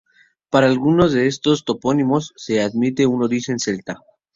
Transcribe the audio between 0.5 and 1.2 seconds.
algunos